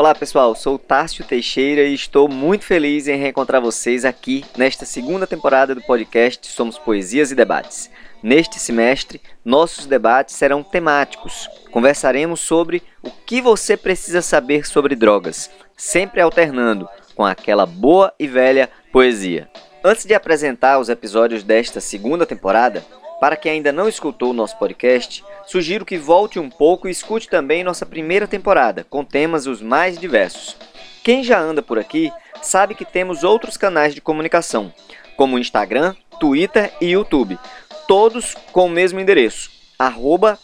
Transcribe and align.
Olá 0.00 0.14
pessoal, 0.14 0.54
sou 0.54 0.78
Tárcio 0.78 1.22
Teixeira 1.26 1.82
e 1.82 1.92
estou 1.92 2.26
muito 2.26 2.64
feliz 2.64 3.06
em 3.06 3.18
reencontrar 3.18 3.60
vocês 3.60 4.02
aqui 4.02 4.42
nesta 4.56 4.86
segunda 4.86 5.26
temporada 5.26 5.74
do 5.74 5.82
podcast 5.82 6.48
Somos 6.48 6.78
Poesias 6.78 7.30
e 7.30 7.34
Debates. 7.34 7.90
Neste 8.22 8.58
semestre, 8.58 9.20
nossos 9.44 9.84
debates 9.84 10.36
serão 10.36 10.62
temáticos. 10.62 11.50
Conversaremos 11.70 12.40
sobre 12.40 12.82
o 13.02 13.10
que 13.10 13.42
você 13.42 13.76
precisa 13.76 14.22
saber 14.22 14.66
sobre 14.66 14.96
drogas, 14.96 15.50
sempre 15.76 16.22
alternando 16.22 16.88
com 17.14 17.26
aquela 17.26 17.66
boa 17.66 18.10
e 18.18 18.26
velha 18.26 18.70
poesia. 18.90 19.50
Antes 19.84 20.06
de 20.06 20.14
apresentar 20.14 20.78
os 20.78 20.88
episódios 20.88 21.42
desta 21.42 21.78
segunda 21.78 22.24
temporada, 22.24 22.82
para 23.20 23.36
quem 23.36 23.52
ainda 23.52 23.70
não 23.70 23.86
escutou 23.86 24.30
o 24.30 24.34
nosso 24.34 24.56
podcast, 24.56 25.22
sugiro 25.46 25.84
que 25.84 25.98
volte 25.98 26.38
um 26.38 26.48
pouco 26.48 26.88
e 26.88 26.90
escute 26.90 27.28
também 27.28 27.62
nossa 27.62 27.84
primeira 27.84 28.26
temporada, 28.26 28.86
com 28.88 29.04
temas 29.04 29.46
os 29.46 29.60
mais 29.60 29.98
diversos. 29.98 30.56
Quem 31.04 31.22
já 31.22 31.38
anda 31.38 31.62
por 31.62 31.78
aqui 31.78 32.10
sabe 32.40 32.74
que 32.74 32.86
temos 32.86 33.22
outros 33.22 33.58
canais 33.58 33.94
de 33.94 34.00
comunicação, 34.00 34.72
como 35.16 35.38
Instagram, 35.38 35.94
Twitter 36.18 36.72
e 36.80 36.92
YouTube, 36.92 37.38
todos 37.86 38.34
com 38.52 38.64
o 38.66 38.70
mesmo 38.70 38.98
endereço, 38.98 39.50
arroba 39.78 40.38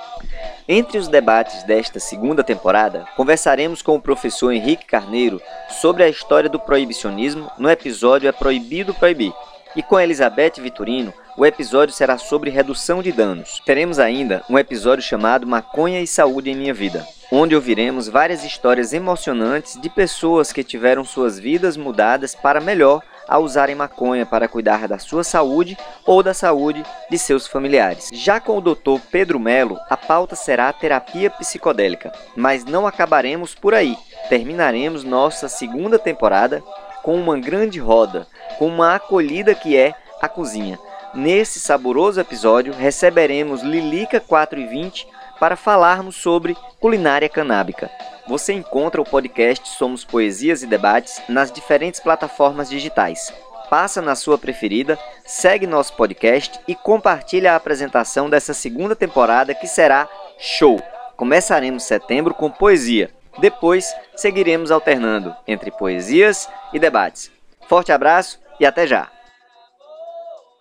Entre 0.69 0.97
os 0.97 1.09
debates 1.09 1.65
desta 1.65 1.99
segunda 1.99 2.45
temporada, 2.45 3.05
conversaremos 3.17 3.83
com 3.83 3.97
o 3.97 4.01
professor 4.01 4.53
Henrique 4.53 4.87
Carneiro 4.87 5.43
sobre 5.69 6.05
a 6.05 6.09
história 6.09 6.49
do 6.49 6.61
proibicionismo 6.61 7.51
no 7.59 7.69
episódio 7.69 8.29
É 8.29 8.33
Proibido 8.33 8.95
Proibir, 8.95 9.33
e 9.75 9.83
com 9.83 9.99
Elizabeth 9.99 10.55
Vitorino 10.59 11.13
o 11.37 11.47
episódio 11.47 11.95
será 11.95 12.19
sobre 12.19 12.51
redução 12.51 13.03
de 13.03 13.13
danos. 13.13 13.63
Teremos 13.65 13.99
ainda 13.99 14.45
um 14.51 14.59
episódio 14.59 15.03
chamado 15.03 15.47
Maconha 15.47 16.01
e 16.01 16.07
Saúde 16.07 16.51
em 16.51 16.57
Minha 16.57 16.75
Vida, 16.75 17.07
onde 17.33 17.55
ouviremos 17.55 18.09
várias 18.09 18.45
histórias 18.45 18.93
emocionantes 18.93 19.81
de 19.81 19.89
pessoas 19.89 20.53
que 20.53 20.65
tiveram 20.65 21.05
suas 21.05 21.39
vidas 21.39 21.77
mudadas 21.77 22.35
para 22.35 22.61
melhor 22.61 23.03
ao 23.31 23.45
usarem 23.45 23.77
maconha 23.77 24.27
para 24.27 24.49
cuidar 24.49 24.89
da 24.89 24.99
sua 24.99 25.23
saúde 25.23 25.79
ou 26.05 26.21
da 26.21 26.35
saúde 26.35 26.85
de 27.09 27.17
seus 27.17 27.47
familiares. 27.47 28.11
Já 28.13 28.41
com 28.41 28.59
o 28.59 28.61
Dr. 28.61 29.01
Pedro 29.11 29.39
Melo, 29.39 29.79
a 29.89 29.97
pauta 29.97 30.35
será 30.35 30.69
a 30.69 30.73
terapia 30.73 31.31
psicodélica, 31.31 32.13
mas 32.35 32.65
não 32.65 32.89
acabaremos 32.89 33.55
por 33.55 33.73
aí. 33.73 33.97
Terminaremos 34.29 35.05
nossa 35.05 35.49
segunda 35.49 35.97
temporada 35.97 36.61
com 37.03 37.17
uma 37.17 37.39
grande 37.39 37.79
roda, 37.79 38.27
com 38.59 38.67
uma 38.67 38.95
acolhida 38.95 39.55
que 39.55 39.77
é 39.77 39.95
a 40.21 40.29
cozinha. 40.29 40.79
Nesse 41.15 41.59
saboroso 41.59 42.21
episódio, 42.21 42.73
receberemos 42.73 43.63
Lilica 43.63 44.21
420 44.21 45.09
para 45.41 45.57
falarmos 45.57 46.17
sobre 46.17 46.57
culinária 46.79 47.29
canábica. 47.29 47.91
Você 48.29 48.53
encontra 48.53 49.01
o 49.01 49.05
podcast 49.05 49.69
Somos 49.71 50.05
Poesias 50.05 50.63
e 50.63 50.67
Debates 50.67 51.21
nas 51.29 51.51
diferentes 51.51 51.99
plataformas 51.99 52.69
digitais. 52.69 53.33
Passa 53.69 54.03
na 54.03 54.15
sua 54.15 54.37
preferida, 54.37 54.99
segue 55.25 55.67
nosso 55.67 55.95
podcast 55.95 56.61
e 56.69 56.75
compartilha 56.75 57.53
a 57.53 57.57
apresentação 57.57 58.29
dessa 58.29 58.53
segunda 58.53 58.95
temporada 58.95 59.55
que 59.55 59.67
será 59.67 60.09
show. 60.39 60.81
Começaremos 61.17 61.83
setembro 61.85 62.35
com 62.35 62.51
poesia. 62.51 63.11
Depois, 63.39 63.95
seguiremos 64.17 64.71
alternando 64.71 65.35
entre 65.47 65.71
poesias 65.71 66.49
e 66.73 66.79
debates. 66.79 67.31
Forte 67.69 67.93
abraço 67.93 68.41
e 68.59 68.67
até 68.67 68.87
já! 68.87 69.09